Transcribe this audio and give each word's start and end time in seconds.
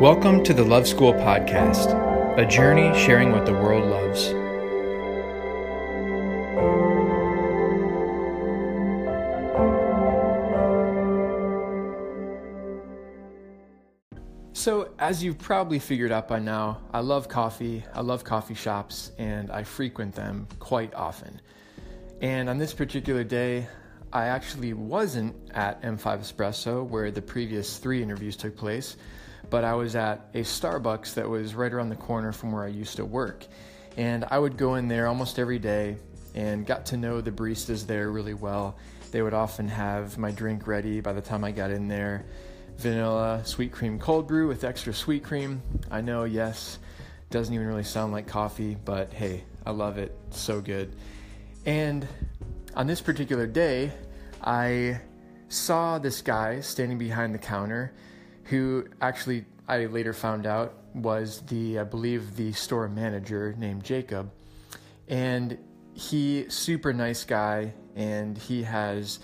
Welcome 0.00 0.44
to 0.44 0.54
the 0.54 0.62
Love 0.62 0.86
School 0.86 1.12
Podcast, 1.12 1.88
a 2.38 2.46
journey 2.46 2.96
sharing 2.96 3.32
what 3.32 3.44
the 3.44 3.52
world 3.52 3.84
loves. 3.84 4.26
So, 14.56 14.94
as 15.00 15.24
you've 15.24 15.38
probably 15.38 15.80
figured 15.80 16.12
out 16.12 16.28
by 16.28 16.38
now, 16.38 16.80
I 16.92 17.00
love 17.00 17.26
coffee, 17.26 17.82
I 17.92 18.02
love 18.02 18.22
coffee 18.22 18.54
shops, 18.54 19.10
and 19.18 19.50
I 19.50 19.64
frequent 19.64 20.14
them 20.14 20.46
quite 20.60 20.94
often. 20.94 21.40
And 22.20 22.48
on 22.48 22.56
this 22.56 22.72
particular 22.72 23.24
day, 23.24 23.66
I 24.12 24.26
actually 24.26 24.74
wasn't 24.74 25.34
at 25.54 25.82
M5 25.82 26.20
Espresso 26.20 26.86
where 26.86 27.10
the 27.10 27.20
previous 27.20 27.78
three 27.78 28.00
interviews 28.00 28.36
took 28.36 28.56
place 28.56 28.96
but 29.50 29.64
I 29.64 29.74
was 29.74 29.96
at 29.96 30.28
a 30.34 30.40
Starbucks 30.40 31.14
that 31.14 31.28
was 31.28 31.54
right 31.54 31.72
around 31.72 31.88
the 31.88 31.96
corner 31.96 32.32
from 32.32 32.52
where 32.52 32.64
I 32.64 32.68
used 32.68 32.96
to 32.96 33.04
work. 33.04 33.46
And 33.96 34.24
I 34.30 34.38
would 34.38 34.56
go 34.56 34.76
in 34.76 34.88
there 34.88 35.06
almost 35.06 35.38
every 35.38 35.58
day 35.58 35.96
and 36.34 36.66
got 36.66 36.86
to 36.86 36.96
know 36.96 37.20
the 37.20 37.32
baristas 37.32 37.86
there 37.86 38.10
really 38.10 38.34
well. 38.34 38.76
They 39.10 39.22
would 39.22 39.34
often 39.34 39.68
have 39.68 40.18
my 40.18 40.30
drink 40.30 40.66
ready 40.66 41.00
by 41.00 41.12
the 41.12 41.22
time 41.22 41.44
I 41.44 41.50
got 41.50 41.70
in 41.70 41.88
there 41.88 42.26
vanilla 42.78 43.42
sweet 43.44 43.72
cream 43.72 43.98
cold 43.98 44.28
brew 44.28 44.46
with 44.46 44.64
extra 44.64 44.94
sweet 44.94 45.24
cream. 45.24 45.60
I 45.90 46.00
know, 46.00 46.24
yes, 46.24 46.78
doesn't 47.30 47.52
even 47.52 47.66
really 47.66 47.84
sound 47.84 48.12
like 48.12 48.26
coffee, 48.26 48.76
but 48.84 49.12
hey, 49.12 49.44
I 49.66 49.72
love 49.72 49.98
it. 49.98 50.16
so 50.30 50.60
good. 50.60 50.94
And 51.66 52.06
on 52.74 52.86
this 52.86 53.00
particular 53.00 53.46
day, 53.46 53.92
I 54.42 55.00
saw 55.48 55.98
this 55.98 56.22
guy 56.22 56.60
standing 56.60 56.98
behind 56.98 57.34
the 57.34 57.38
counter 57.38 57.92
who 58.48 58.86
actually 59.00 59.44
I 59.68 59.84
later 59.86 60.12
found 60.12 60.46
out 60.46 60.74
was 60.94 61.42
the, 61.42 61.78
I 61.78 61.84
believe, 61.84 62.36
the 62.36 62.52
store 62.52 62.88
manager 62.88 63.54
named 63.58 63.84
Jacob. 63.84 64.30
And 65.06 65.58
he, 65.92 66.46
super 66.48 66.92
nice 66.92 67.24
guy, 67.24 67.74
and 67.94 68.38
he 68.38 68.62
has 68.62 69.18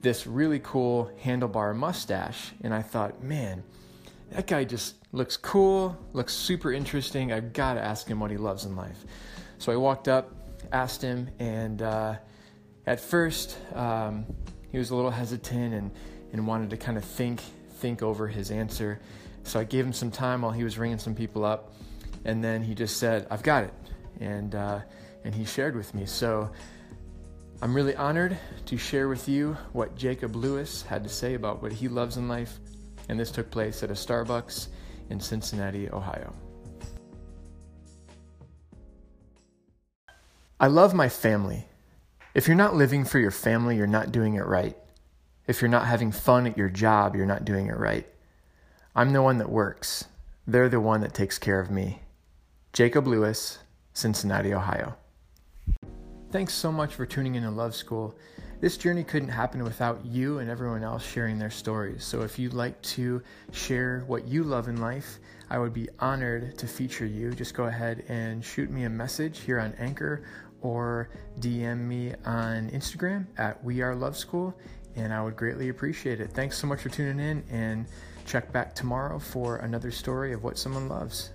this 0.00 0.26
really 0.26 0.60
cool 0.60 1.10
handlebar 1.22 1.74
mustache. 1.76 2.52
And 2.62 2.72
I 2.72 2.82
thought, 2.82 3.22
man, 3.22 3.62
that 4.30 4.46
guy 4.46 4.64
just 4.64 4.96
looks 5.12 5.36
cool, 5.36 5.96
looks 6.12 6.32
super 6.32 6.72
interesting. 6.72 7.32
I've 7.32 7.52
got 7.52 7.74
to 7.74 7.80
ask 7.80 8.06
him 8.06 8.20
what 8.20 8.30
he 8.30 8.36
loves 8.36 8.64
in 8.64 8.76
life. 8.76 9.04
So 9.58 9.72
I 9.72 9.76
walked 9.76 10.08
up, 10.08 10.32
asked 10.72 11.02
him, 11.02 11.28
and 11.38 11.82
uh, 11.82 12.16
at 12.86 13.00
first 13.00 13.58
um, 13.74 14.24
he 14.72 14.78
was 14.78 14.90
a 14.90 14.96
little 14.96 15.10
hesitant 15.10 15.74
and, 15.74 15.90
and 16.32 16.46
wanted 16.46 16.70
to 16.70 16.76
kind 16.76 16.96
of 16.96 17.04
think 17.04 17.40
think 17.74 18.02
over 18.02 18.26
his 18.28 18.50
answer. 18.50 19.00
So 19.42 19.60
I 19.60 19.64
gave 19.64 19.84
him 19.84 19.92
some 19.92 20.10
time 20.10 20.42
while 20.42 20.52
he 20.52 20.64
was 20.64 20.78
ringing 20.78 20.98
some 20.98 21.14
people 21.14 21.44
up, 21.44 21.74
and 22.24 22.42
then 22.42 22.62
he 22.62 22.74
just 22.74 22.96
said, 22.96 23.26
"I've 23.30 23.42
got 23.42 23.64
it," 23.64 23.74
and 24.20 24.54
uh, 24.54 24.80
and 25.24 25.34
he 25.34 25.44
shared 25.44 25.76
with 25.76 25.94
me. 25.94 26.06
So 26.06 26.50
I'm 27.60 27.74
really 27.74 27.96
honored 27.96 28.36
to 28.66 28.76
share 28.76 29.08
with 29.08 29.28
you 29.28 29.56
what 29.72 29.96
Jacob 29.96 30.36
Lewis 30.36 30.82
had 30.82 31.02
to 31.04 31.10
say 31.10 31.34
about 31.34 31.62
what 31.62 31.72
he 31.72 31.88
loves 31.88 32.16
in 32.16 32.28
life, 32.28 32.58
and 33.08 33.18
this 33.18 33.30
took 33.30 33.50
place 33.50 33.82
at 33.82 33.90
a 33.90 33.94
Starbucks 33.94 34.68
in 35.10 35.20
Cincinnati, 35.20 35.90
Ohio. 35.90 36.32
I 40.58 40.68
love 40.68 40.94
my 40.94 41.08
family. 41.08 41.66
If 42.34 42.48
you're 42.48 42.56
not 42.56 42.74
living 42.74 43.04
for 43.04 43.18
your 43.18 43.30
family, 43.30 43.76
you're 43.76 43.86
not 43.86 44.12
doing 44.12 44.34
it 44.34 44.46
right. 44.46 44.76
If 45.46 45.60
you're 45.60 45.68
not 45.68 45.86
having 45.86 46.10
fun 46.10 46.46
at 46.46 46.56
your 46.56 46.70
job, 46.70 47.14
you're 47.14 47.26
not 47.26 47.44
doing 47.44 47.66
it 47.66 47.76
right. 47.76 48.06
I'm 48.96 49.12
the 49.12 49.20
one 49.20 49.36
that 49.38 49.50
works. 49.50 50.06
They're 50.46 50.70
the 50.70 50.80
one 50.80 51.02
that 51.02 51.12
takes 51.12 51.38
care 51.38 51.60
of 51.60 51.70
me. 51.70 52.00
Jacob 52.72 53.06
Lewis, 53.06 53.58
Cincinnati, 53.92 54.54
Ohio. 54.54 54.96
Thanks 56.30 56.54
so 56.54 56.72
much 56.72 56.94
for 56.94 57.04
tuning 57.04 57.34
in 57.34 57.42
to 57.42 57.50
Love 57.50 57.74
School. 57.74 58.16
This 58.60 58.78
journey 58.78 59.04
couldn't 59.04 59.28
happen 59.28 59.62
without 59.62 60.02
you 60.06 60.38
and 60.38 60.48
everyone 60.48 60.82
else 60.82 61.04
sharing 61.04 61.38
their 61.38 61.50
stories. 61.50 62.02
So 62.04 62.22
if 62.22 62.38
you'd 62.38 62.54
like 62.54 62.80
to 62.82 63.22
share 63.52 64.04
what 64.06 64.26
you 64.26 64.44
love 64.44 64.68
in 64.68 64.78
life, 64.78 65.18
I 65.50 65.58
would 65.58 65.74
be 65.74 65.90
honored 65.98 66.56
to 66.56 66.66
feature 66.66 67.04
you. 67.04 67.32
Just 67.32 67.52
go 67.52 67.64
ahead 67.64 68.02
and 68.08 68.42
shoot 68.42 68.70
me 68.70 68.84
a 68.84 68.90
message 68.90 69.40
here 69.40 69.60
on 69.60 69.74
Anchor 69.74 70.24
or 70.62 71.10
DM 71.40 71.80
me 71.80 72.14
on 72.24 72.70
Instagram 72.70 73.26
at 73.36 73.62
We 73.62 73.82
Are 73.82 73.94
Love 73.94 74.16
School 74.16 74.58
and 74.96 75.12
I 75.12 75.22
would 75.22 75.36
greatly 75.36 75.68
appreciate 75.68 76.20
it. 76.20 76.30
Thanks 76.30 76.58
so 76.58 76.66
much 76.66 76.80
for 76.80 76.88
tuning 76.88 77.18
in, 77.18 77.44
and 77.50 77.86
check 78.26 78.52
back 78.52 78.74
tomorrow 78.74 79.18
for 79.18 79.56
another 79.56 79.90
story 79.90 80.32
of 80.32 80.42
what 80.44 80.58
someone 80.58 80.88
loves. 80.88 81.30